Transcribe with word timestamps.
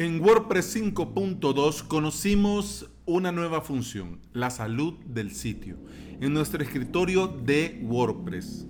En 0.00 0.18
WordPress 0.18 0.76
5.2 0.76 1.86
conocimos 1.86 2.88
una 3.04 3.32
nueva 3.32 3.60
función, 3.60 4.18
la 4.32 4.48
salud 4.48 4.94
del 5.04 5.30
sitio, 5.30 5.76
en 6.22 6.32
nuestro 6.32 6.62
escritorio 6.62 7.28
de 7.28 7.78
WordPress. 7.82 8.64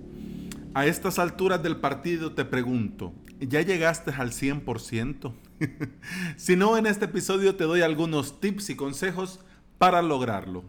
A 0.74 0.86
estas 0.86 1.20
alturas 1.20 1.62
del 1.62 1.76
partido 1.76 2.32
te 2.32 2.44
pregunto, 2.44 3.14
¿ya 3.38 3.62
llegaste 3.62 4.10
al 4.10 4.32
100%? 4.32 5.32
si 6.36 6.56
no, 6.56 6.76
en 6.76 6.86
este 6.86 7.04
episodio 7.04 7.54
te 7.54 7.62
doy 7.62 7.82
algunos 7.82 8.40
tips 8.40 8.70
y 8.70 8.74
consejos 8.74 9.38
para 9.78 10.02
lograrlo. 10.02 10.64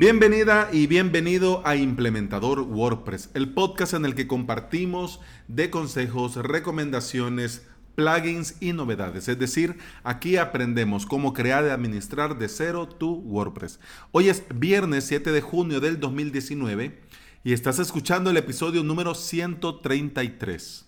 Bienvenida 0.00 0.70
y 0.72 0.86
bienvenido 0.86 1.60
a 1.66 1.76
Implementador 1.76 2.60
WordPress, 2.60 3.28
el 3.34 3.52
podcast 3.52 3.92
en 3.92 4.06
el 4.06 4.14
que 4.14 4.26
compartimos 4.26 5.20
de 5.46 5.68
consejos, 5.68 6.36
recomendaciones, 6.36 7.66
plugins 7.94 8.56
y 8.60 8.72
novedades. 8.72 9.28
Es 9.28 9.38
decir, 9.38 9.78
aquí 10.02 10.36
aprendemos 10.36 11.06
cómo 11.06 11.32
crear 11.32 11.64
y 11.64 11.70
administrar 11.70 12.38
de 12.38 12.48
cero 12.48 12.88
tu 12.88 13.14
WordPress. 13.20 13.80
Hoy 14.12 14.28
es 14.28 14.44
viernes 14.54 15.04
7 15.06 15.32
de 15.32 15.40
junio 15.40 15.80
del 15.80 16.00
2019 16.00 17.00
y 17.44 17.52
estás 17.52 17.78
escuchando 17.78 18.30
el 18.30 18.36
episodio 18.36 18.82
número 18.82 19.14
133. 19.14 20.86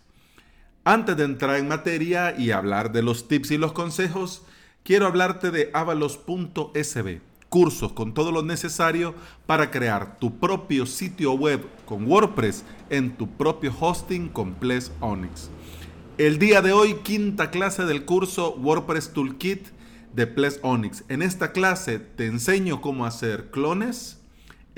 Antes 0.84 1.16
de 1.16 1.24
entrar 1.24 1.56
en 1.56 1.68
materia 1.68 2.34
y 2.38 2.52
hablar 2.52 2.92
de 2.92 3.02
los 3.02 3.28
tips 3.28 3.50
y 3.50 3.58
los 3.58 3.72
consejos, 3.72 4.42
quiero 4.84 5.06
hablarte 5.06 5.50
de 5.50 5.70
avalos.sb, 5.74 7.20
cursos 7.48 7.92
con 7.92 8.14
todo 8.14 8.30
lo 8.30 8.42
necesario 8.42 9.14
para 9.46 9.70
crear 9.70 10.18
tu 10.18 10.38
propio 10.38 10.86
sitio 10.86 11.32
web 11.32 11.66
con 11.84 12.06
WordPress 12.06 12.64
en 12.88 13.16
tu 13.16 13.28
propio 13.28 13.74
hosting 13.78 14.28
con 14.28 14.54
Ples 14.54 14.92
Onyx. 15.00 15.50
El 16.18 16.38
día 16.38 16.62
de 16.62 16.72
hoy, 16.72 16.94
quinta 17.02 17.50
clase 17.50 17.84
del 17.84 18.06
curso 18.06 18.54
WordPress 18.54 19.12
Toolkit 19.12 19.66
de 20.14 20.26
Ples 20.26 20.60
Onyx. 20.62 21.04
En 21.10 21.20
esta 21.20 21.52
clase 21.52 21.98
te 21.98 22.24
enseño 22.24 22.80
cómo 22.80 23.04
hacer 23.04 23.50
clones, 23.50 24.18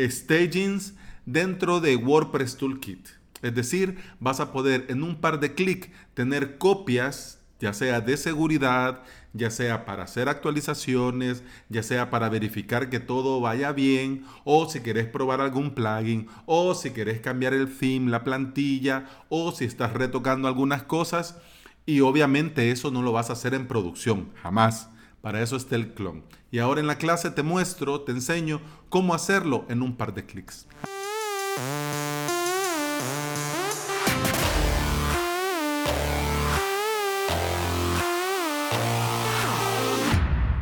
stagings 0.01 0.95
dentro 1.27 1.79
de 1.79 1.95
WordPress 1.95 2.57
Toolkit. 2.57 3.07
Es 3.41 3.55
decir, 3.55 3.99
vas 4.19 4.41
a 4.41 4.51
poder 4.51 4.87
en 4.89 5.05
un 5.05 5.21
par 5.21 5.39
de 5.39 5.55
clics 5.55 5.91
tener 6.15 6.59
copias 6.59 7.38
ya 7.61 7.73
sea 7.73 8.01
de 8.01 8.17
seguridad, 8.17 9.03
ya 9.33 9.51
sea 9.51 9.85
para 9.85 10.05
hacer 10.05 10.29
actualizaciones, 10.29 11.43
ya 11.69 11.83
sea 11.83 12.11
para 12.11 12.29
verificar 12.29 12.91
que 12.91 13.01
todo 13.01 13.41
vaya 13.41 13.73
bien, 13.73 14.25
o 14.45 14.69
si 14.69 14.81
querés 14.81 15.07
probar 15.07 15.41
algún 15.41 15.75
plugin, 15.75 16.29
o 16.47 16.75
si 16.75 16.91
querés 16.91 17.21
cambiar 17.21 17.55
el 17.55 17.69
theme, 17.69 18.11
la 18.11 18.25
plantilla, 18.25 19.07
o 19.29 19.53
si 19.53 19.65
estás 19.65 19.93
retocando 19.93 20.49
algunas 20.49 20.83
cosas. 20.85 21.39
Y 21.87 22.01
obviamente 22.01 22.71
eso 22.71 22.91
no 22.91 23.03
lo 23.03 23.13
vas 23.13 23.31
a 23.31 23.33
hacer 23.33 23.55
en 23.55 23.67
producción, 23.67 24.31
jamás. 24.43 24.91
Para 25.21 25.43
eso 25.43 25.57
está 25.57 25.75
el 25.75 25.95
clon. 25.95 26.23
Y 26.51 26.59
ahora 26.59 26.81
en 26.81 26.87
la 26.87 26.99
clase 26.99 27.31
te 27.31 27.43
muestro, 27.43 28.03
te 28.03 28.13
enseño 28.13 28.61
cómo 28.89 29.15
hacerlo 29.15 29.65
en 29.69 29.83
un 29.83 29.97
par 29.97 30.15
de 30.15 30.25
clics. 30.25 30.67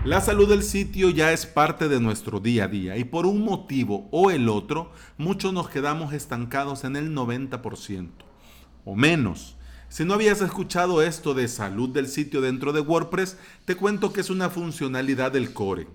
La 0.07 0.21
salud 0.21 0.49
del 0.49 0.63
sitio 0.63 1.11
ya 1.11 1.33
es 1.33 1.47
parte 1.47 1.89
de 1.89 1.99
nuestro 1.99 2.39
día 2.39 2.67
a 2.67 2.69
día 2.69 2.97
y 2.97 3.03
por 3.03 3.27
un 3.27 3.41
motivo 3.41 4.07
o 4.13 4.31
el 4.31 4.49
otro, 4.49 4.93
muchos 5.19 5.53
nos 5.53 5.69
quedamos 5.69 6.13
estancados 6.13 6.85
en 6.85 6.95
el 6.95 7.13
90% 7.13 8.11
o 8.85 8.95
menos. 8.95 9.57
Si 9.89 10.05
no 10.05 10.15
habías 10.15 10.41
escuchado 10.43 11.03
esto 11.03 11.35
de 11.35 11.49
salud 11.49 11.89
del 11.89 12.07
sitio 12.07 12.41
dentro 12.41 12.73
de 12.73 12.83
WordPress, 12.83 13.37
te 13.65 13.75
cuento 13.75 14.13
que 14.13 14.21
es 14.21 14.31
una 14.31 14.49
funcionalidad 14.49 15.33
del 15.33 15.53
core. 15.53 15.89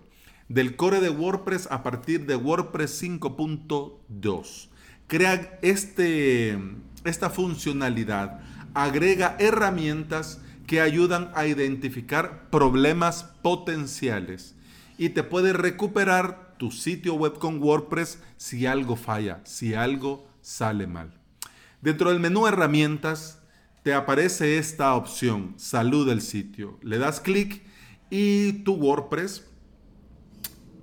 Del 0.49 0.75
core 0.75 0.99
de 0.99 1.09
WordPress 1.09 1.69
a 1.71 1.81
partir 1.81 2.25
de 2.25 2.35
WordPress 2.35 3.01
5.2. 3.01 4.67
Crea 5.07 5.57
este, 5.61 6.59
esta 7.05 7.29
funcionalidad, 7.29 8.41
agrega 8.73 9.37
herramientas 9.39 10.41
que 10.71 10.79
ayudan 10.79 11.33
a 11.35 11.47
identificar 11.47 12.49
problemas 12.49 13.25
potenciales 13.41 14.55
y 14.97 15.09
te 15.09 15.21
puede 15.21 15.51
recuperar 15.51 16.55
tu 16.57 16.71
sitio 16.71 17.15
web 17.15 17.39
con 17.39 17.61
WordPress 17.61 18.19
si 18.37 18.65
algo 18.65 18.95
falla, 18.95 19.41
si 19.43 19.73
algo 19.73 20.25
sale 20.39 20.87
mal. 20.87 21.13
Dentro 21.81 22.09
del 22.09 22.21
menú 22.21 22.47
herramientas 22.47 23.41
te 23.83 23.93
aparece 23.93 24.59
esta 24.59 24.95
opción, 24.95 25.55
salud 25.57 26.07
del 26.07 26.21
sitio. 26.21 26.79
Le 26.81 26.99
das 26.99 27.19
clic 27.19 27.63
y 28.09 28.63
tu 28.63 28.75
WordPress 28.75 29.45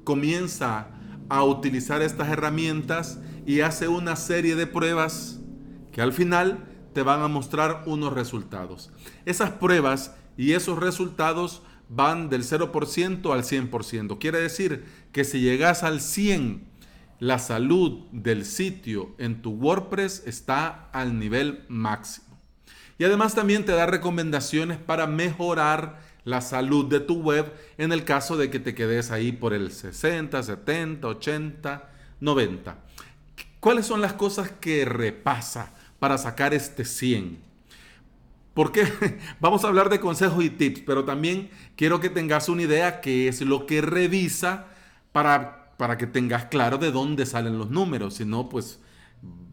comienza 0.05 0.89
a 1.31 1.45
utilizar 1.45 2.03
estas 2.03 2.29
herramientas 2.29 3.21
y 3.47 3.61
hace 3.61 3.89
una 3.89 4.17
serie 4.17 4.55
de 4.55 4.67
pruebas 4.67 5.41
que 5.93 6.03
al 6.03 6.13
final 6.13 6.67
te 6.99 7.05
van 7.05 7.23
a 7.23 7.29
mostrar 7.29 7.85
unos 7.87 8.13
resultados. 8.13 8.91
Esas 9.25 9.51
pruebas 9.51 10.17
y 10.37 10.55
esos 10.55 10.81
resultados 10.81 11.63
van 11.89 12.29
del 12.29 12.43
0% 12.43 13.33
al 13.33 13.45
100%. 13.45 14.19
Quiere 14.19 14.41
decir 14.41 14.85
que 15.13 15.23
si 15.23 15.41
llegas 15.41 15.85
al 15.85 16.01
100, 16.01 16.67
la 17.21 17.39
salud 17.39 18.01
del 18.11 18.45
sitio 18.45 19.15
en 19.19 19.43
tu 19.43 19.53
WordPress 19.53 20.25
está 20.27 20.89
al 20.91 21.21
nivel 21.21 21.65
máximo. 21.69 22.37
Y 22.99 23.05
además 23.05 23.37
también 23.37 23.65
te 23.65 23.71
da 23.71 23.87
recomendaciones 23.87 24.79
para 24.79 25.07
mejorar 25.07 26.01
la 26.25 26.41
salud 26.41 26.87
de 26.87 26.99
tu 26.99 27.23
web 27.23 27.55
en 27.77 27.93
el 27.93 28.03
caso 28.03 28.37
de 28.37 28.51
que 28.51 28.59
te 28.59 28.75
quedes 28.75 29.13
ahí 29.13 29.31
por 29.31 29.55
el 29.55 29.71
60, 29.71 30.43
70, 30.43 31.07
80, 31.07 31.91
90. 32.19 32.77
¿Cuáles 33.61 33.87
son 33.87 34.01
las 34.01 34.15
cosas 34.15 34.51
que 34.51 34.85
repasa? 34.85 35.78
Para 35.99 36.19
sacar 36.19 36.55
este 36.55 36.85
100. 36.85 37.39
Porque 38.55 38.85
vamos 39.41 39.65
a 39.65 39.69
hablar 39.69 39.89
de 39.89 40.01
consejos 40.01 40.45
y 40.45 40.51
tips, 40.51 40.83
pero 40.87 41.05
también 41.05 41.51
quiero 41.77 42.01
que 42.01 42.11
tengas 42.11 42.49
una 42.49 42.63
idea 42.63 43.01
que 43.01 43.29
es 43.29 43.41
lo 43.41 43.67
que 43.67 43.81
revisa 43.81 44.67
para, 45.13 45.75
para 45.77 45.97
que 45.97 46.07
tengas 46.07 46.47
claro 46.47 46.79
de 46.79 46.91
dónde 46.91 47.27
salen 47.27 47.59
los 47.59 47.71
números. 47.71 48.15
Si 48.15 48.25
no, 48.25 48.49
pues 48.49 48.81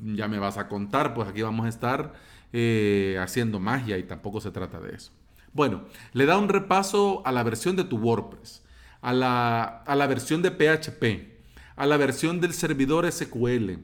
ya 0.02 0.28
me 0.28 0.40
vas 0.40 0.58
a 0.58 0.68
contar, 0.68 1.14
pues 1.14 1.28
aquí 1.28 1.42
vamos 1.42 1.66
a 1.66 1.70
estar 1.70 2.14
eh, 2.54 3.18
haciendo 3.22 3.60
magia 3.60 3.98
y 3.98 4.04
tampoco 4.04 4.42
se 4.42 4.52
trata 4.52 4.80
de 4.80 4.96
eso. 4.96 5.12
Bueno, 5.54 5.86
le 6.14 6.26
da 6.26 6.38
un 6.38 6.50
repaso 6.50 7.22
a 7.26 7.32
la 7.32 7.44
versión 7.44 7.76
de 7.76 7.86
tu 7.86 7.98
WordPress, 7.98 8.64
a 9.02 9.14
la, 9.14 9.64
a 9.64 9.96
la 9.96 10.08
versión 10.08 10.42
de 10.42 10.52
PHP, 10.52 11.46
a 11.76 11.86
la 11.86 11.98
versión 11.98 12.42
del 12.42 12.54
servidor 12.54 13.10
SQL, 13.12 13.80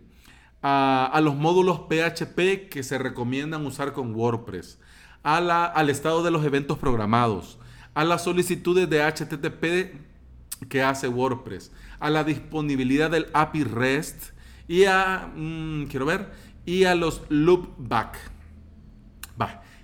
a, 0.61 1.19
los 1.23 1.35
módulos 1.35 1.81
PHP 1.87 2.69
que 2.69 2.83
se 2.83 2.97
recomiendan 2.97 3.65
usar 3.65 3.93
con 3.93 4.13
WordPress, 4.13 4.79
a 5.23 5.41
la, 5.41 5.65
al 5.65 5.89
estado 5.89 6.23
de 6.23 6.31
los 6.31 6.45
eventos 6.45 6.77
programados, 6.77 7.59
a 7.93 8.03
las 8.03 8.23
solicitudes 8.23 8.89
de 8.89 9.03
HTTP 9.03 10.67
que 10.69 10.83
hace 10.83 11.07
WordPress, 11.07 11.71
a 11.99 12.09
la 12.09 12.23
disponibilidad 12.23 13.09
del 13.09 13.27
API 13.33 13.63
REST 13.63 14.33
y 14.67 14.85
a, 14.85 15.31
mm, 15.35 15.85
quiero 15.85 16.05
ver, 16.05 16.31
y 16.65 16.85
a 16.85 16.95
los 16.95 17.23
loopback. 17.29 18.31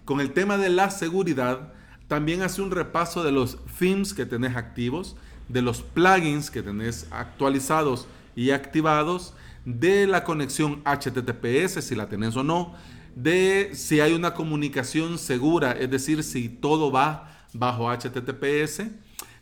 Con 0.08 0.22
el 0.22 0.32
tema 0.32 0.58
de 0.58 0.70
la 0.70 0.90
seguridad, 0.90 1.74
también 2.08 2.42
hace 2.42 2.62
un 2.62 2.72
repaso 2.72 3.26
de 3.26 3.34
los 3.34 3.58
themes 3.78 4.14
que 4.14 4.26
tenés 4.26 4.56
activos, 4.56 5.18
de 5.50 5.62
los 5.62 5.82
plugins 5.82 6.50
que 6.50 6.64
tenés 6.64 7.08
actualizados 7.12 8.08
y 8.34 8.52
activados, 8.52 9.34
de 9.68 10.08
la 10.08 10.24
conexión 10.24 10.82
HTTPS, 10.86 11.84
si 11.84 11.94
la 11.94 12.08
tenés 12.08 12.38
o 12.38 12.44
no, 12.44 12.74
de 13.16 13.72
si 13.74 14.00
hay 14.00 14.14
una 14.14 14.34
comunicación 14.34 15.18
segura, 15.18 15.74
es 15.74 15.92
decir, 15.92 16.24
si 16.24 16.48
todo 16.48 16.90
va 16.90 17.46
bajo 17.52 17.92
HTTPS. 17.92 18.84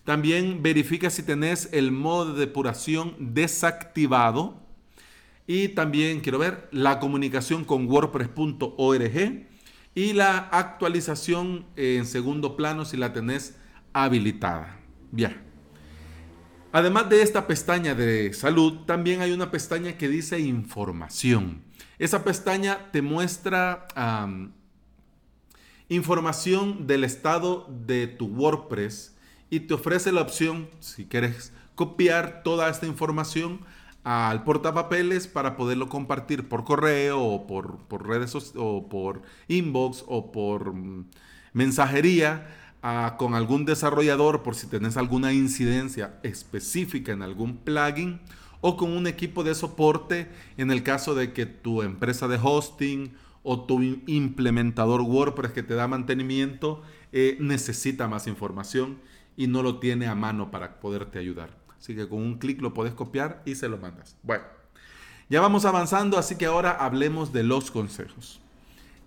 También 0.03 0.63
verifica 0.63 1.11
si 1.11 1.22
tenés 1.22 1.69
el 1.73 1.91
modo 1.91 2.33
de 2.33 2.39
depuración 2.39 3.16
desactivado. 3.19 4.63
Y 5.45 5.69
también 5.69 6.22
quiero 6.22 6.39
ver 6.39 6.69
la 6.71 6.99
comunicación 6.99 7.63
con 7.63 7.85
WordPress.org 7.85 9.45
y 9.93 10.13
la 10.13 10.37
actualización 10.37 11.67
en 11.75 12.07
segundo 12.07 12.57
plano 12.57 12.83
si 12.83 12.97
la 12.97 13.13
tenés 13.13 13.55
habilitada. 13.93 14.79
Bien. 15.11 15.54
Además 16.75 17.07
de 17.07 17.22
esta 17.22 17.47
pestaña 17.47 17.95
de 17.95 18.33
salud, 18.33 18.79
también 18.85 19.22
hay 19.22 19.31
una 19.31 19.49
pestaña 19.49 19.97
que 19.97 20.09
dice 20.09 20.41
información. 20.41 21.61
Esa 21.99 22.25
pestaña 22.25 22.91
te 22.91 23.01
muestra 23.01 23.87
información 25.87 26.85
del 26.85 27.05
estado 27.05 27.66
de 27.87 28.07
tu 28.07 28.25
WordPress 28.25 29.16
y 29.49 29.61
te 29.61 29.73
ofrece 29.73 30.11
la 30.11 30.19
opción, 30.19 30.67
si 30.81 31.05
quieres 31.05 31.53
copiar 31.75 32.43
toda 32.43 32.69
esta 32.69 32.85
información 32.85 33.61
al 34.03 34.43
portapapeles 34.43 35.29
para 35.29 35.55
poderlo 35.55 35.87
compartir 35.87 36.49
por 36.49 36.66
correo 36.66 37.23
o 37.23 37.47
por, 37.47 38.05
redes 38.05 38.35
o 38.57 38.89
por 38.89 39.21
inbox 39.47 40.03
o 40.07 40.29
por 40.33 40.73
mm, 40.73 41.05
con 43.17 43.34
algún 43.34 43.66
desarrollador 43.66 44.43
por 44.43 44.53
si 44.53 44.67
tenés 44.67 44.96
alguna 44.96 45.34
incidencia 45.34 46.20
específica 46.22 47.11
en 47.11 47.23
algún 47.23 47.58
plugin 47.58 48.20
o 48.61 48.78
con 48.78 48.91
un 48.91 49.08
equipo 49.08 49.43
de 49.43 49.55
soporte 49.55 50.28
en 50.58 50.70
el 50.70 50.84
caso 50.84 51.16
de 51.16 51.34
que 51.34 51.47
tu 51.47 51.82
empresa 51.82 52.28
de 52.28 52.40
hosting 52.41 53.14
o 53.41 53.66
tu 53.66 53.82
implementador 53.82 55.02
WordPress 55.02 55.52
que 55.52 55.64
te 55.64 55.73
da 55.73 55.87
mantenimiento 55.87 56.84
eh, 57.11 57.37
necesita 57.40 58.08
más 58.08 58.28
información 58.28 58.99
y 59.35 59.47
no 59.47 59.64
lo 59.64 59.79
tiene 59.79 60.05
a 60.05 60.14
mano 60.14 60.52
para 60.52 60.79
poderte 60.79 61.17
ayudar. 61.17 61.58
Así 61.79 61.96
que 61.96 62.08
con 62.08 62.20
un 62.20 62.38
clic 62.38 62.61
lo 62.61 62.76
puedes 62.76 62.93
copiar 62.93 63.41
y 63.46 63.55
se 63.55 63.67
lo 63.67 63.78
mandas. 63.78 64.16
Bueno, 64.22 64.43
ya 65.28 65.41
vamos 65.41 65.66
avanzando, 65.66 66.20
así 66.20 66.35
que 66.35 66.46
ahora 66.46 66.72
hablemos 66.72 67.34
de 67.34 67.43
los 67.43 67.72
consejos. 67.72 68.41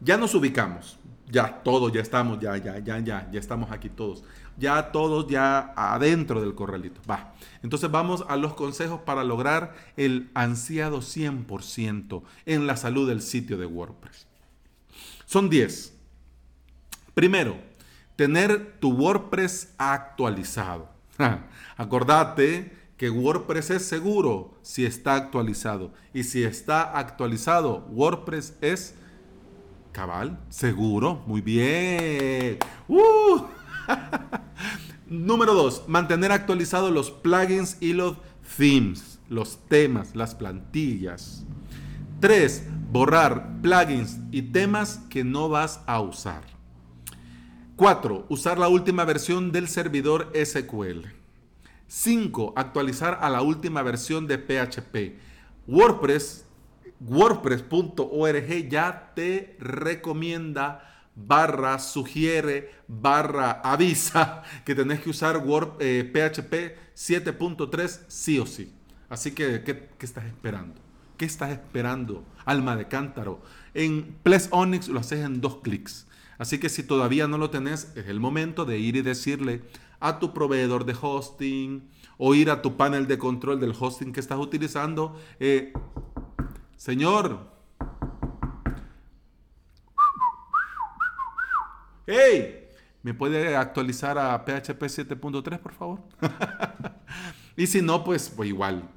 Ya 0.00 0.16
nos 0.16 0.34
ubicamos 0.34 0.98
ya 1.30 1.62
todos, 1.62 1.92
ya 1.92 2.00
estamos, 2.00 2.38
ya, 2.40 2.56
ya, 2.56 2.78
ya, 2.78 2.98
ya, 2.98 3.28
ya 3.30 3.40
estamos 3.40 3.70
aquí 3.70 3.88
todos. 3.88 4.24
Ya 4.56 4.90
todos 4.90 5.28
ya 5.28 5.72
adentro 5.76 6.40
del 6.40 6.54
corralito. 6.54 7.00
Va. 7.08 7.34
Entonces 7.62 7.90
vamos 7.90 8.24
a 8.28 8.36
los 8.36 8.54
consejos 8.54 9.00
para 9.00 9.24
lograr 9.24 9.74
el 9.96 10.30
ansiado 10.34 10.98
100% 10.98 12.22
en 12.46 12.66
la 12.66 12.76
salud 12.76 13.08
del 13.08 13.22
sitio 13.22 13.56
de 13.58 13.66
WordPress. 13.66 14.26
Son 15.26 15.48
10. 15.48 15.94
Primero, 17.14 17.56
tener 18.16 18.78
tu 18.80 18.92
WordPress 18.92 19.74
actualizado. 19.78 20.88
Acordate 21.76 22.76
que 22.96 23.10
WordPress 23.10 23.70
es 23.70 23.84
seguro 23.84 24.58
si 24.62 24.84
está 24.84 25.14
actualizado. 25.14 25.92
Y 26.12 26.24
si 26.24 26.42
está 26.42 26.98
actualizado, 26.98 27.86
WordPress 27.90 28.56
es 28.60 28.96
Cabal, 29.92 30.38
seguro, 30.48 31.22
muy 31.26 31.40
bien. 31.40 32.58
Uh. 32.88 33.42
Número 35.08 35.54
dos, 35.54 35.84
mantener 35.88 36.32
actualizados 36.32 36.92
los 36.92 37.10
plugins 37.10 37.78
y 37.80 37.94
los 37.94 38.16
themes, 38.56 39.18
los 39.28 39.58
temas, 39.68 40.14
las 40.14 40.34
plantillas. 40.34 41.44
Tres, 42.20 42.64
borrar 42.90 43.60
plugins 43.62 44.18
y 44.30 44.42
temas 44.42 45.00
que 45.08 45.24
no 45.24 45.48
vas 45.48 45.80
a 45.86 46.00
usar. 46.00 46.42
Cuatro, 47.76 48.26
usar 48.28 48.58
la 48.58 48.68
última 48.68 49.04
versión 49.04 49.52
del 49.52 49.68
servidor 49.68 50.32
SQL. 50.34 51.06
5. 51.86 52.52
Actualizar 52.56 53.18
a 53.22 53.30
la 53.30 53.40
última 53.40 53.82
versión 53.82 54.26
de 54.26 54.38
PHP. 54.38 55.18
WordPress 55.66 56.44
WordPress.org 57.00 58.68
ya 58.68 59.12
te 59.14 59.56
recomienda 59.60 60.84
barra 61.14 61.78
sugiere 61.78 62.70
barra 62.86 63.60
avisa 63.62 64.42
que 64.64 64.74
tenés 64.74 65.00
que 65.00 65.10
usar 65.10 65.38
Word, 65.38 65.78
PHP 65.78 66.76
7.3 66.94 68.00
sí 68.08 68.38
o 68.38 68.46
sí. 68.46 68.72
Así 69.08 69.32
que, 69.32 69.62
¿qué, 69.62 69.88
estás 70.00 70.26
esperando? 70.26 70.74
¿Qué 71.16 71.24
estás 71.24 71.50
esperando, 71.50 72.24
alma 72.44 72.76
de 72.76 72.88
cántaro? 72.88 73.40
En 73.74 74.16
Ples 74.22 74.48
Onyx 74.50 74.88
lo 74.88 75.00
haces 75.00 75.24
en 75.24 75.40
dos 75.40 75.58
clics. 75.62 76.06
Así 76.38 76.58
que 76.58 76.68
si 76.68 76.82
todavía 76.82 77.26
no 77.26 77.38
lo 77.38 77.50
tenés, 77.50 77.92
es 77.96 78.06
el 78.06 78.20
momento 78.20 78.64
de 78.64 78.78
ir 78.78 78.96
y 78.96 79.02
decirle 79.02 79.62
a 79.98 80.18
tu 80.18 80.32
proveedor 80.32 80.84
de 80.84 80.96
hosting 81.00 81.88
o 82.16 82.34
ir 82.34 82.50
a 82.50 82.62
tu 82.62 82.76
panel 82.76 83.06
de 83.06 83.18
control 83.18 83.58
del 83.60 83.74
hosting 83.78 84.12
que 84.12 84.20
estás 84.20 84.38
utilizando. 84.38 85.18
Eh, 85.40 85.72
Señor. 86.78 87.40
¡Hey! 92.06 92.68
¿Me 93.02 93.14
puede 93.14 93.56
actualizar 93.56 94.16
a 94.16 94.44
PHP 94.44 94.82
7.3, 94.84 95.58
por 95.58 95.72
favor? 95.72 96.00
y 97.56 97.66
si 97.66 97.82
no, 97.82 98.04
pues, 98.04 98.30
pues 98.30 98.48
igual, 98.48 98.88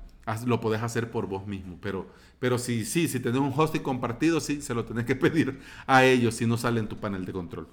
lo 0.45 0.61
podés 0.61 0.83
hacer 0.83 1.09
por 1.09 1.25
vos 1.25 1.47
mismo. 1.47 1.79
Pero, 1.81 2.05
pero 2.39 2.59
si, 2.59 2.85
sí, 2.85 3.07
si 3.07 3.19
tenés 3.19 3.41
un 3.41 3.51
hosting 3.55 3.81
compartido, 3.81 4.39
sí, 4.39 4.61
se 4.61 4.75
lo 4.75 4.85
tenés 4.85 5.05
que 5.05 5.15
pedir 5.17 5.59
a 5.87 6.03
ellos 6.05 6.35
si 6.35 6.45
no 6.45 6.57
sale 6.57 6.79
en 6.79 6.87
tu 6.87 6.97
panel 6.97 7.25
de 7.25 7.33
control. 7.33 7.67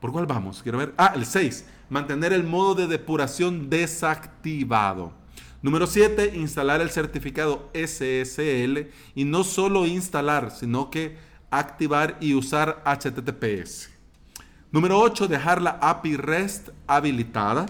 ¿Por 0.00 0.10
cuál 0.10 0.26
vamos? 0.26 0.60
Quiero 0.60 0.78
ver. 0.78 0.92
Ah, 0.98 1.12
el 1.14 1.24
6. 1.24 1.68
Mantener 1.88 2.32
el 2.32 2.42
modo 2.42 2.74
de 2.74 2.88
depuración 2.88 3.70
desactivado. 3.70 5.21
Número 5.62 5.86
7, 5.86 6.32
instalar 6.34 6.80
el 6.80 6.90
certificado 6.90 7.70
SSL 7.72 8.90
y 9.14 9.24
no 9.24 9.44
solo 9.44 9.86
instalar, 9.86 10.50
sino 10.50 10.90
que 10.90 11.16
activar 11.50 12.16
y 12.20 12.34
usar 12.34 12.82
HTTPS. 12.84 13.90
Número 14.72 14.98
8, 14.98 15.28
dejar 15.28 15.62
la 15.62 15.78
API 15.80 16.16
REST 16.16 16.70
habilitada. 16.88 17.66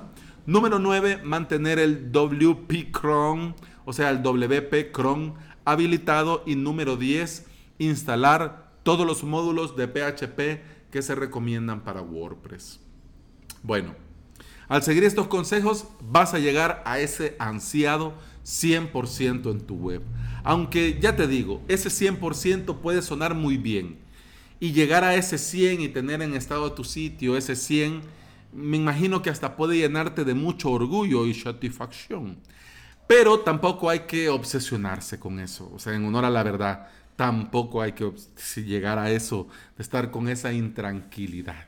Número 0.46 0.78
9, 0.78 1.20
mantener 1.22 1.78
el 1.78 2.10
WP 2.10 2.92
Chrome, 2.92 3.54
o 3.84 3.92
sea, 3.92 4.08
el 4.08 4.22
WP 4.22 4.92
Chrome 4.92 5.34
habilitado. 5.66 6.44
Y 6.46 6.54
número 6.54 6.96
10, 6.96 7.46
instalar 7.78 8.72
todos 8.84 9.06
los 9.06 9.22
módulos 9.22 9.76
de 9.76 9.86
PHP 9.86 10.90
que 10.90 11.02
se 11.02 11.14
recomiendan 11.14 11.82
para 11.82 12.00
WordPress. 12.00 12.80
Bueno, 13.62 13.94
al 14.68 14.82
seguir 14.82 15.04
estos 15.04 15.26
consejos 15.26 15.86
vas 16.00 16.34
a 16.34 16.38
llegar 16.38 16.82
a 16.86 16.98
ese 16.98 17.36
ansiado 17.38 18.14
100% 18.44 19.50
en 19.50 19.60
tu 19.60 19.76
web. 19.76 20.02
Aunque 20.44 20.98
ya 21.00 21.16
te 21.16 21.26
digo, 21.26 21.62
ese 21.68 21.88
100% 21.88 22.80
puede 22.80 23.02
sonar 23.02 23.34
muy 23.34 23.56
bien. 23.56 23.98
Y 24.60 24.72
llegar 24.72 25.04
a 25.04 25.14
ese 25.14 25.38
100 25.38 25.80
y 25.80 25.88
tener 25.88 26.22
en 26.22 26.34
estado 26.34 26.72
tu 26.72 26.84
sitio 26.84 27.36
ese 27.36 27.56
100, 27.56 28.00
me 28.52 28.76
imagino 28.76 29.22
que 29.22 29.30
hasta 29.30 29.56
puede 29.56 29.76
llenarte 29.76 30.24
de 30.24 30.34
mucho 30.34 30.70
orgullo 30.70 31.26
y 31.26 31.34
satisfacción. 31.34 32.38
Pero 33.06 33.40
tampoco 33.40 33.90
hay 33.90 34.00
que 34.00 34.28
obsesionarse 34.28 35.18
con 35.18 35.40
eso. 35.40 35.70
O 35.74 35.78
sea, 35.78 35.94
en 35.94 36.04
honor 36.04 36.24
a 36.24 36.30
la 36.30 36.42
verdad, 36.42 36.88
tampoco 37.16 37.82
hay 37.82 37.92
que 37.92 38.12
llegar 38.56 38.98
a 38.98 39.10
eso, 39.10 39.48
de 39.76 39.82
estar 39.82 40.10
con 40.10 40.28
esa 40.28 40.52
intranquilidad. 40.52 41.66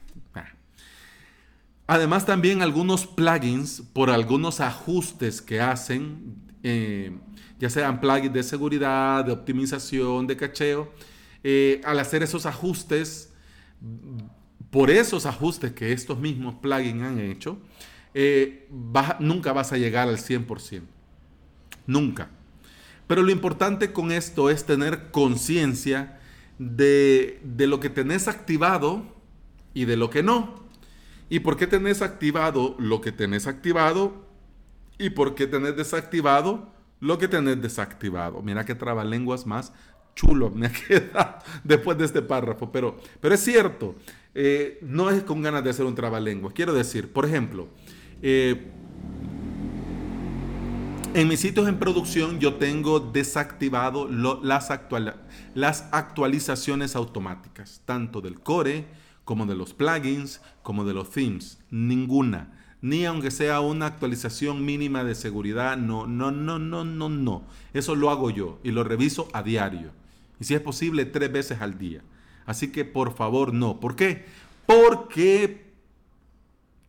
Además 1.86 2.24
también 2.24 2.62
algunos 2.62 3.06
plugins 3.06 3.82
por 3.92 4.08
algunos 4.08 4.60
ajustes 4.60 5.42
que 5.42 5.60
hacen, 5.60 6.36
eh, 6.62 7.12
ya 7.58 7.68
sean 7.68 8.00
plugins 8.00 8.32
de 8.32 8.42
seguridad, 8.42 9.24
de 9.24 9.32
optimización, 9.32 10.26
de 10.26 10.36
cacheo, 10.36 10.92
eh, 11.42 11.82
al 11.84 11.98
hacer 11.98 12.22
esos 12.22 12.46
ajustes, 12.46 13.30
por 14.70 14.90
esos 14.90 15.26
ajustes 15.26 15.72
que 15.72 15.92
estos 15.92 16.18
mismos 16.18 16.54
plugins 16.54 17.02
han 17.02 17.20
hecho, 17.20 17.58
eh, 18.14 18.66
nunca 19.20 19.52
vas 19.52 19.72
a 19.72 19.76
llegar 19.76 20.08
al 20.08 20.18
100%. 20.18 20.82
Nunca. 21.86 22.30
Pero 23.06 23.22
lo 23.22 23.30
importante 23.30 23.92
con 23.92 24.10
esto 24.10 24.48
es 24.48 24.64
tener 24.64 25.10
conciencia 25.10 26.18
de, 26.58 27.40
de 27.44 27.66
lo 27.66 27.78
que 27.78 27.90
tenés 27.90 28.26
activado 28.26 29.02
y 29.74 29.84
de 29.84 29.98
lo 29.98 30.08
que 30.08 30.22
no. 30.22 30.63
¿Y 31.34 31.40
por 31.40 31.56
qué 31.56 31.66
tenés 31.66 32.00
activado 32.00 32.76
lo 32.78 33.00
que 33.00 33.10
tenés 33.10 33.48
activado? 33.48 34.24
¿Y 34.98 35.10
por 35.10 35.34
qué 35.34 35.48
tenés 35.48 35.76
desactivado 35.76 36.72
lo 37.00 37.18
que 37.18 37.26
tenés 37.26 37.60
desactivado? 37.60 38.40
Mira 38.40 38.64
qué 38.64 38.76
trabalenguas 38.76 39.44
más 39.44 39.72
chulo 40.14 40.50
me 40.50 40.68
ha 40.68 40.72
quedado 40.88 41.38
después 41.64 41.98
de 41.98 42.04
este 42.04 42.22
párrafo. 42.22 42.70
Pero, 42.70 42.98
pero 43.20 43.34
es 43.34 43.40
cierto, 43.40 43.96
eh, 44.32 44.78
no 44.82 45.10
es 45.10 45.24
con 45.24 45.42
ganas 45.42 45.64
de 45.64 45.70
hacer 45.70 45.84
un 45.86 45.96
trabalenguas. 45.96 46.54
Quiero 46.54 46.72
decir, 46.72 47.12
por 47.12 47.24
ejemplo, 47.24 47.66
eh, 48.22 48.70
en 51.14 51.26
mis 51.26 51.40
sitios 51.40 51.66
en 51.66 51.80
producción 51.80 52.38
yo 52.38 52.54
tengo 52.54 53.00
desactivado 53.00 54.08
las, 54.08 54.68
las 55.56 55.88
actualizaciones 55.90 56.94
automáticas, 56.94 57.82
tanto 57.84 58.20
del 58.20 58.38
core, 58.38 58.86
como 59.24 59.46
de 59.46 59.54
los 59.54 59.74
plugins, 59.74 60.40
como 60.62 60.84
de 60.84 60.94
los 60.94 61.10
themes. 61.10 61.58
Ninguna. 61.70 62.60
Ni 62.80 63.06
aunque 63.06 63.30
sea 63.30 63.60
una 63.60 63.86
actualización 63.86 64.64
mínima 64.64 65.04
de 65.04 65.14
seguridad. 65.14 65.76
No, 65.76 66.06
no, 66.06 66.30
no, 66.30 66.58
no, 66.58 66.84
no, 66.84 67.08
no. 67.08 67.44
Eso 67.72 67.94
lo 67.94 68.10
hago 68.10 68.30
yo 68.30 68.58
y 68.62 68.70
lo 68.70 68.84
reviso 68.84 69.28
a 69.32 69.42
diario. 69.42 69.92
Y 70.38 70.44
si 70.44 70.54
es 70.54 70.60
posible, 70.60 71.06
tres 71.06 71.32
veces 71.32 71.60
al 71.60 71.78
día. 71.78 72.02
Así 72.46 72.70
que 72.70 72.84
por 72.84 73.14
favor, 73.14 73.54
no. 73.54 73.80
¿Por 73.80 73.96
qué? 73.96 74.26
Porque 74.66 75.64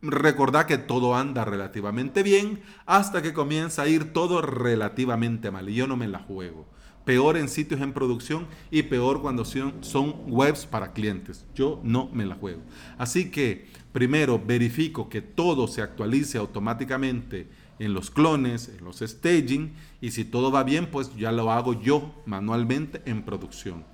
recordad 0.02 0.66
que 0.66 0.78
todo 0.78 1.16
anda 1.16 1.44
relativamente 1.44 2.22
bien 2.22 2.60
hasta 2.84 3.22
que 3.22 3.32
comienza 3.32 3.82
a 3.82 3.88
ir 3.88 4.12
todo 4.12 4.42
relativamente 4.42 5.50
mal. 5.50 5.68
Y 5.68 5.74
yo 5.74 5.86
no 5.86 5.96
me 5.96 6.08
la 6.08 6.18
juego 6.18 6.66
peor 7.06 7.36
en 7.36 7.48
sitios 7.48 7.80
en 7.80 7.92
producción 7.92 8.48
y 8.68 8.82
peor 8.82 9.22
cuando 9.22 9.44
son, 9.44 10.14
webs 10.26 10.66
para 10.66 10.92
clientes. 10.92 11.46
Yo 11.54 11.80
no 11.84 12.10
me 12.12 12.26
la 12.26 12.34
juego. 12.34 12.60
Así 12.98 13.30
que 13.30 13.68
primero 13.92 14.42
verifico 14.44 15.08
que 15.08 15.22
todo 15.22 15.68
se 15.68 15.82
actualice 15.82 16.36
automáticamente 16.36 17.46
en 17.78 17.94
los 17.94 18.10
clones, 18.10 18.72
en 18.76 18.84
los 18.84 18.98
staging 18.98 19.72
y 20.00 20.10
si 20.10 20.24
todo 20.24 20.50
va 20.50 20.64
bien, 20.64 20.90
pues 20.90 21.16
ya 21.16 21.30
lo 21.30 21.52
hago 21.52 21.80
yo 21.80 22.12
manualmente 22.26 23.00
en 23.06 23.22
producción. 23.22 23.84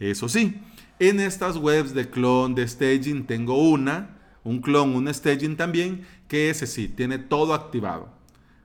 Eso 0.00 0.28
sí, 0.28 0.60
en 0.98 1.20
estas 1.20 1.56
webs 1.56 1.94
de 1.94 2.10
clon, 2.10 2.56
de 2.56 2.66
staging, 2.66 3.26
tengo 3.26 3.56
una, 3.56 4.18
un 4.42 4.60
clon, 4.60 4.96
un 4.96 5.12
staging 5.14 5.56
también, 5.56 6.04
que 6.26 6.50
ese 6.50 6.66
sí, 6.66 6.88
tiene 6.88 7.18
todo 7.18 7.54
activado. 7.54 8.08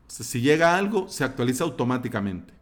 si 0.08 0.42
llega 0.42 0.76
algo, 0.76 1.08
se 1.08 1.24
actualiza 1.24 1.64
automáticamente. 1.66 2.61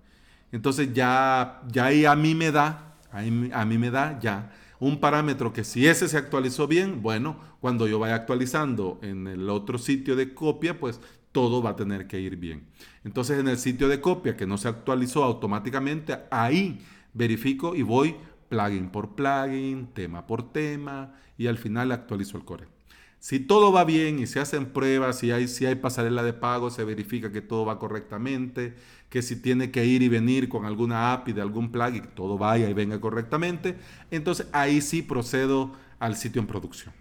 Entonces 0.51 0.93
ya, 0.93 1.61
ya 1.67 1.85
ahí 1.85 2.05
a 2.05 2.15
mí 2.15 2.35
me 2.35 2.51
da, 2.51 2.95
a 3.11 3.65
mí 3.65 3.77
me 3.77 3.91
da 3.91 4.19
ya 4.19 4.51
un 4.79 4.99
parámetro 4.99 5.51
que 5.51 5.63
si 5.63 5.87
ese 5.87 6.07
se 6.07 6.17
actualizó 6.17 6.67
bien, 6.67 7.01
bueno, 7.01 7.37
cuando 7.59 7.87
yo 7.87 7.99
vaya 7.99 8.15
actualizando 8.15 8.99
en 9.01 9.27
el 9.27 9.49
otro 9.49 9.77
sitio 9.77 10.15
de 10.15 10.33
copia, 10.33 10.79
pues 10.79 11.01
todo 11.31 11.61
va 11.61 11.71
a 11.71 11.75
tener 11.75 12.07
que 12.07 12.19
ir 12.19 12.37
bien. 12.37 12.67
Entonces 13.03 13.39
en 13.39 13.47
el 13.47 13.57
sitio 13.57 13.87
de 13.87 14.01
copia 14.01 14.37
que 14.37 14.47
no 14.47 14.57
se 14.57 14.67
actualizó 14.67 15.23
automáticamente, 15.23 16.17
ahí 16.31 16.79
verifico 17.13 17.75
y 17.75 17.81
voy 17.81 18.15
plugin 18.47 18.89
por 18.89 19.15
plugin, 19.15 19.87
tema 19.93 20.25
por 20.25 20.51
tema 20.51 21.13
y 21.37 21.47
al 21.47 21.57
final 21.57 21.91
actualizo 21.91 22.37
el 22.37 22.45
core. 22.45 22.78
Si 23.19 23.39
todo 23.39 23.73
va 23.73 23.83
bien 23.83 24.19
y 24.19 24.27
se 24.27 24.39
hacen 24.39 24.67
pruebas, 24.67 25.19
si 25.19 25.31
hay, 25.31 25.49
si 25.49 25.65
hay 25.65 25.75
pasarela 25.75 26.23
de 26.23 26.31
pago, 26.31 26.69
se 26.69 26.85
verifica 26.85 27.31
que 27.31 27.41
todo 27.41 27.65
va 27.65 27.77
correctamente, 27.77 28.75
que 29.09 29.21
si 29.21 29.35
tiene 29.35 29.71
que 29.71 29.85
ir 29.85 30.01
y 30.01 30.07
venir 30.07 30.47
con 30.47 30.65
alguna 30.65 31.11
API 31.11 31.33
de 31.33 31.41
algún 31.41 31.71
plugin, 31.71 32.07
todo 32.15 32.37
vaya 32.37 32.69
y 32.69 32.73
venga 32.73 33.01
correctamente, 33.01 33.77
entonces 34.09 34.47
ahí 34.53 34.79
sí 34.79 35.01
procedo 35.01 35.73
al 35.99 36.15
sitio 36.15 36.41
en 36.41 36.47
producción. 36.47 36.93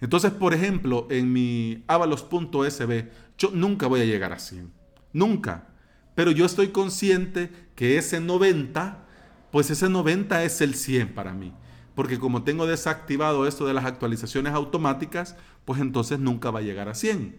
Entonces, 0.00 0.32
por 0.32 0.52
ejemplo, 0.52 1.08
en 1.10 1.32
mi 1.32 1.82
avalos.sb, 1.86 3.08
yo 3.38 3.50
nunca 3.52 3.86
voy 3.86 4.00
a 4.02 4.04
llegar 4.04 4.32
a 4.32 4.38
100. 4.38 4.70
Nunca. 5.12 5.68
Pero 6.14 6.30
yo 6.30 6.44
estoy 6.44 6.68
consciente 6.68 7.50
que 7.74 7.96
ese 7.96 8.20
90, 8.20 9.06
pues 9.50 9.70
ese 9.70 9.88
90 9.88 10.44
es 10.44 10.60
el 10.60 10.74
100 10.74 11.14
para 11.14 11.32
mí. 11.32 11.52
Porque 11.98 12.20
como 12.20 12.44
tengo 12.44 12.64
desactivado 12.68 13.44
esto 13.48 13.66
de 13.66 13.74
las 13.74 13.84
actualizaciones 13.84 14.52
automáticas, 14.52 15.34
pues 15.64 15.80
entonces 15.80 16.20
nunca 16.20 16.52
va 16.52 16.60
a 16.60 16.62
llegar 16.62 16.88
a 16.88 16.94
100. 16.94 17.34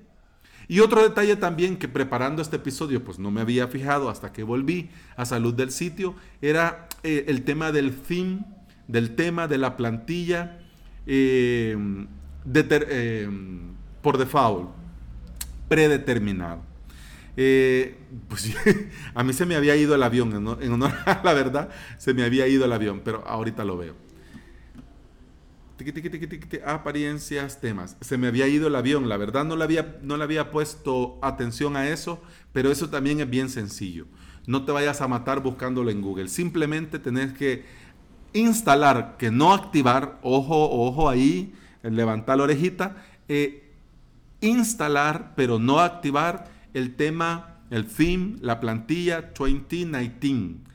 Y 0.67 0.81
otro 0.81 1.01
detalle 1.01 1.37
también 1.37 1.77
que 1.77 1.87
preparando 1.87 2.41
este 2.41 2.57
episodio, 2.57 3.01
pues 3.01 3.19
no 3.19 3.31
me 3.31 3.39
había 3.39 3.69
fijado 3.69 4.09
hasta 4.09 4.33
que 4.33 4.43
volví 4.43 4.89
a 5.15 5.23
salud 5.23 5.53
del 5.53 5.71
sitio, 5.71 6.13
era 6.41 6.89
eh, 7.03 7.23
el 7.29 7.43
tema 7.43 7.71
del 7.71 7.95
theme, 7.95 8.41
del 8.89 9.15
tema 9.15 9.47
de 9.47 9.59
la 9.59 9.77
plantilla 9.77 10.59
eh, 11.07 11.77
eh, 12.53 13.29
por 14.01 14.17
default, 14.17 14.71
predeterminado. 15.69 16.63
pues 17.33 18.53
a 19.15 19.23
mí 19.23 19.31
se 19.31 19.45
me 19.45 19.55
había 19.55 19.77
ido 19.77 19.95
el 19.95 20.03
avión, 20.03 20.33
en 20.59 20.73
honor 20.73 20.91
a 21.05 21.21
la 21.23 21.33
verdad, 21.33 21.69
se 21.97 22.13
me 22.13 22.25
había 22.25 22.45
ido 22.45 22.65
el 22.65 22.73
avión, 22.73 22.99
pero 23.05 23.25
ahorita 23.25 23.63
lo 23.63 23.77
veo 23.77 24.08
apariencias, 26.65 27.61
temas. 27.61 27.97
Se 28.01 28.17
me 28.17 28.27
había 28.27 28.47
ido 28.47 28.67
el 28.67 28.75
avión, 28.75 29.09
la 29.09 29.17
verdad 29.17 29.45
no 29.45 29.55
le, 29.55 29.63
había, 29.63 29.97
no 30.01 30.15
había 30.15 30.51
puesto 30.51 31.19
atención 31.21 31.75
a 31.75 31.87
eso, 31.89 32.21
pero 32.53 32.71
eso 32.71 32.89
también 32.89 33.19
es 33.19 33.29
bien 33.29 33.49
sencillo. 33.49 34.05
No 34.47 34.65
te 34.65 34.71
vayas 34.71 35.01
a 35.01 35.07
matar 35.07 35.41
buscándolo 35.41 35.91
en 35.91 36.01
Google. 36.01 36.27
Simplemente 36.27 36.99
tenés 36.99 37.33
que 37.33 37.65
instalar, 38.33 39.15
que 39.17 39.31
no 39.31 39.53
activar, 39.53 40.19
ojo, 40.21 40.69
ojo 40.71 41.09
ahí, 41.09 41.53
levantar 41.83 42.37
la 42.37 42.43
orejita, 42.43 43.05
eh, 43.27 43.73
instalar, 44.41 45.33
pero 45.35 45.59
no 45.59 45.79
activar 45.79 46.51
el 46.73 46.95
tema, 46.95 47.61
el 47.69 47.85
theme, 47.87 48.37
la 48.41 48.59
plantilla 48.59 49.31
2019. 49.37 50.69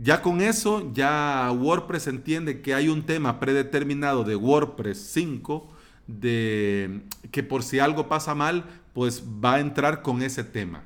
Ya 0.00 0.22
con 0.22 0.40
eso, 0.40 0.92
ya 0.94 1.50
WordPress 1.52 2.06
entiende 2.06 2.60
que 2.60 2.72
hay 2.72 2.88
un 2.88 3.02
tema 3.02 3.40
predeterminado 3.40 4.22
de 4.22 4.36
WordPress 4.36 4.98
5, 5.12 5.68
de 6.06 7.02
que 7.32 7.42
por 7.42 7.64
si 7.64 7.80
algo 7.80 8.08
pasa 8.08 8.36
mal, 8.36 8.64
pues 8.94 9.24
va 9.44 9.54
a 9.54 9.60
entrar 9.60 10.02
con 10.02 10.22
ese 10.22 10.44
tema. 10.44 10.84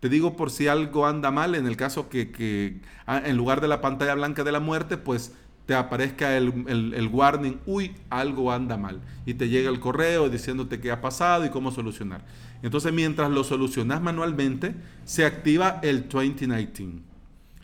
Te 0.00 0.10
digo 0.10 0.36
por 0.36 0.50
si 0.50 0.68
algo 0.68 1.06
anda 1.06 1.30
mal, 1.30 1.54
en 1.54 1.66
el 1.66 1.78
caso 1.78 2.10
que, 2.10 2.80
ah, 3.06 3.22
en 3.24 3.36
lugar 3.38 3.62
de 3.62 3.68
la 3.68 3.80
pantalla 3.80 4.14
blanca 4.14 4.44
de 4.44 4.52
la 4.52 4.60
muerte, 4.60 4.98
pues 4.98 5.32
te 5.64 5.74
aparezca 5.74 6.36
el, 6.36 6.66
el, 6.68 7.08
warning, 7.08 7.58
uy, 7.64 7.94
algo 8.10 8.52
anda 8.52 8.76
mal. 8.76 9.00
Y 9.24 9.34
te 9.34 9.48
llega 9.48 9.70
el 9.70 9.80
correo 9.80 10.28
diciéndote 10.28 10.80
qué 10.80 10.90
ha 10.90 11.00
pasado 11.00 11.46
y 11.46 11.50
cómo 11.50 11.70
solucionar. 11.70 12.24
Entonces, 12.62 12.92
mientras 12.92 13.30
lo 13.30 13.42
solucionas 13.42 14.02
manualmente, 14.02 14.74
se 15.04 15.24
activa 15.24 15.80
el 15.82 16.08
2019. 16.08 17.07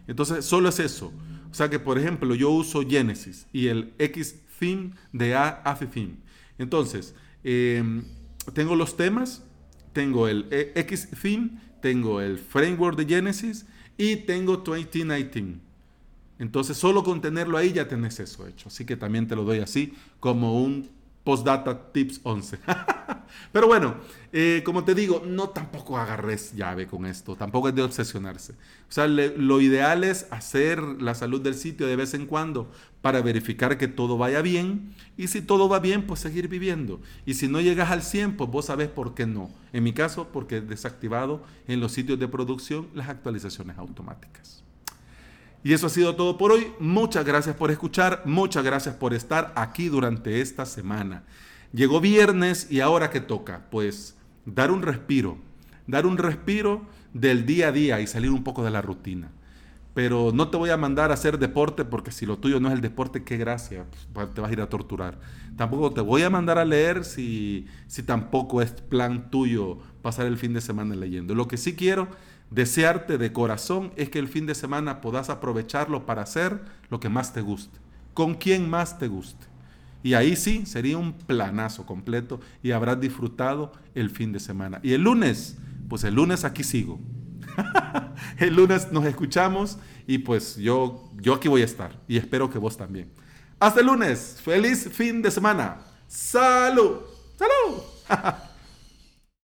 Entonces, 0.07 0.45
solo 0.45 0.69
es 0.69 0.79
eso. 0.81 1.13
O 1.51 1.55
sea 1.55 1.71
que, 1.71 1.79
por 1.79 1.99
ejemplo, 1.99 2.35
yo 2.35 2.51
uso 2.51 2.83
Genesis 2.87 3.47
y 3.53 3.69
el 3.69 3.95
X 3.99 4.41
theme 4.59 4.93
de 5.13 5.35
AFI 5.35 6.17
Entonces, 6.59 7.15
em, 7.43 8.05
tengo 8.53 8.77
los 8.77 8.97
temas, 8.97 9.45
tengo 9.93 10.29
el 10.29 10.47
e, 10.51 10.73
X 10.75 11.09
theme, 11.23 11.61
tengo 11.81 12.21
el 12.21 12.39
framework 12.39 12.99
de 12.99 13.07
Genesis 13.07 13.67
y 13.97 14.17
tengo 14.17 14.59
2019. 14.59 15.61
Entonces, 16.39 16.77
solo 16.77 17.05
con 17.05 17.21
tenerlo 17.21 17.57
ahí 17.57 17.73
ya 17.73 17.87
tenés 17.87 18.19
eso 18.19 18.47
hecho. 18.47 18.69
Así 18.69 18.85
que 18.85 18.97
también 18.97 19.29
te 19.29 19.37
lo 19.37 19.45
doy 19.45 19.61
así 19.61 19.95
como 20.21 20.61
un 20.63 20.91
Postdata 21.23 21.93
Tips 21.93 22.21
11. 22.25 22.59
Pero 23.53 23.67
bueno, 23.67 23.97
eh, 24.33 24.63
como 24.65 24.85
te 24.85 24.95
digo, 24.95 25.23
no 25.27 25.51
tampoco 25.51 25.97
agarres 25.97 26.53
llave 26.55 26.87
con 26.87 27.07
esto, 27.07 27.37
tampoco 27.37 27.69
es 27.69 27.75
de 27.75 27.83
obsesionarse. 27.83 28.53
O 28.89 28.93
sea, 28.93 29.07
lo 29.07 29.61
ideal 29.61 30.05
es 30.05 30.27
hacer 30.31 30.81
la 30.83 31.15
salud 31.15 31.41
del 31.41 31.55
sitio 31.55 31.87
de 31.87 31.97
vez 31.97 32.15
en 32.15 32.27
cuando 32.27 32.71
para 33.01 33.21
verificar 33.21 33.77
que 33.77 33.87
todo 33.87 34.17
vaya 34.17 34.41
bien. 34.41 34.95
Y 35.17 35.29
si 35.29 35.43
todo 35.43 35.69
va 35.69 35.79
bien, 35.79 36.07
pues 36.07 36.21
seguir 36.21 36.49
viviendo. 36.49 37.01
Y 37.27 37.35
si 37.35 37.49
no 37.49 37.61
llegas 37.61 37.91
al 37.91 38.03
100, 38.03 38.37
pues 38.37 38.51
vos 38.51 38.67
sabés 38.67 38.89
por 38.89 39.15
qué 39.15 39.27
no. 39.27 39.51
En 39.73 39.85
mi 39.85 39.93
caso, 39.93 40.29
porque 40.33 40.57
he 40.57 40.61
desactivado 40.61 41.43
en 41.69 41.81
los 41.81 41.93
sitios 41.93 42.19
de 42.19 42.29
producción 42.29 42.89
las 42.95 43.09
actualizaciones 43.09 43.79
automáticas. 43.79 44.65
Y 45.65 45.73
eso 45.73 45.87
ha 45.87 45.91
sido 45.91 46.15
todo 46.15 46.37
por 46.37 46.53
hoy. 46.53 46.73
Muchas 46.79 47.25
gracias 47.25 47.57
por 47.57 47.71
escuchar, 47.71 48.23
muchas 48.27 48.63
gracias 48.63 48.95
por 48.95 49.15
estar 49.15 49.53
aquí 49.57 49.89
durante 49.89 50.41
esta 50.43 50.67
semana. 50.67 51.25
Llegó 51.75 52.01
viernes 52.01 52.71
y 52.71 52.81
ahora 52.81 53.11
qué 53.11 53.21
toca? 53.21 53.67
Pues 53.71 54.17
dar 54.47 54.71
un 54.71 54.83
respiro, 54.83 55.39
dar 55.87 56.07
un 56.07 56.17
respiro 56.17 56.87
del 57.13 57.47
día 57.47 57.69
a 57.69 57.73
día 57.73 58.01
y 58.01 58.07
salir 58.07 58.31
un 58.31 58.45
poco 58.45 58.65
de 58.65 58.71
la 58.71 58.81
rutina. 58.81 59.33
Pero 59.93 60.31
no 60.33 60.49
te 60.49 60.57
voy 60.57 60.71
a 60.71 60.77
mandar 60.77 61.11
a 61.11 61.15
hacer 61.15 61.39
deporte 61.39 61.85
porque 61.85 62.11
si 62.11 62.27
lo 62.27 62.39
tuyo 62.39 62.61
no 62.61 62.69
es 62.69 62.75
el 62.75 62.81
deporte, 62.81 63.25
qué 63.25 63.37
gracia, 63.37 63.85
pues, 64.13 64.33
te 64.33 64.41
vas 64.41 64.51
a 64.51 64.53
ir 64.53 64.61
a 64.61 64.69
torturar. 64.69 65.19
Tampoco 65.57 65.93
te 65.93 66.01
voy 66.01 66.23
a 66.23 66.31
mandar 66.31 66.59
a 66.59 66.65
leer 66.65 67.05
si, 67.05 67.67
si 67.87 68.03
tampoco 68.03 68.63
es 68.63 68.73
plan 68.73 69.31
tuyo 69.31 69.79
pasar 70.03 70.27
el 70.27 70.37
fin 70.37 70.53
de 70.53 70.61
semana 70.61 70.95
leyendo. 70.95 71.35
Lo 71.35 71.49
que 71.49 71.57
sí 71.57 71.75
quiero 71.75 72.09
Desearte 72.51 73.19
de 73.19 73.33
corazón 73.33 73.93
es 73.97 74.11
que 74.11 74.21
el 74.21 74.29
fin 74.29 74.47
de 74.47 74.55
semana 74.55 75.01
puedas 75.01 75.29
aprovecharlo 75.29 76.07
para 76.07 76.23
hacer 76.23 76.61
lo 76.89 77.01
que 77.01 77.09
más 77.09 77.33
te 77.33 77.41
guste, 77.41 77.81
con 78.13 78.35
quien 78.35 78.71
más 78.71 78.99
te 78.99 79.09
guste. 79.09 79.54
Y 80.05 80.13
ahí 80.13 80.37
sí 80.37 80.67
sería 80.67 80.99
un 80.99 81.15
planazo 81.15 81.87
completo 81.87 82.39
y 82.63 82.73
habrás 82.73 83.01
disfrutado 83.01 83.73
el 83.95 84.11
fin 84.11 84.33
de 84.33 84.39
semana. 84.39 84.79
Y 84.83 84.93
el 84.93 85.03
lunes, 85.03 85.57
pues 85.89 86.05
el 86.05 86.15
lunes 86.15 86.45
aquí 86.45 86.63
sigo. 86.63 87.01
el 88.39 88.55
lunes 88.55 88.93
nos 88.93 89.07
escuchamos 89.07 89.79
y 90.07 90.19
pues 90.19 90.57
yo, 90.57 91.11
yo 91.17 91.35
aquí 91.35 91.49
voy 91.49 91.63
a 91.63 91.65
estar 91.65 91.99
y 92.07 92.19
espero 92.19 92.51
que 92.51 92.59
vos 92.59 92.77
también. 92.77 93.11
Hasta 93.59 93.81
el 93.81 93.87
lunes, 93.87 94.39
feliz 94.45 94.91
fin 94.93 95.23
de 95.23 95.31
semana. 95.31 95.79
Salud, 96.07 97.01
salud. 97.39 97.83